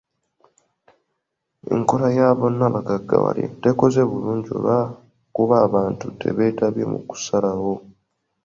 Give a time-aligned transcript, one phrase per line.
[1.73, 7.73] Enkola ya bonna bagaggawale tekoze bulungi olw'okuba abantu tebeetabye mu kusalawo.